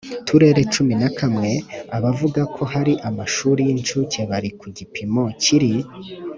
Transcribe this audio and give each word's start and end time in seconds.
turere 0.27 0.61
cumi 0.73 0.93
na 1.01 1.09
kamwe 1.19 1.51
abavuga 1.97 2.41
ko 2.55 2.61
hari 2.73 2.93
amashuri 3.09 3.61
y 3.67 3.71
incuke 3.75 4.19
bari 4.29 4.49
ku 4.59 4.65
gipimo 4.77 5.23
kiri 5.43 5.71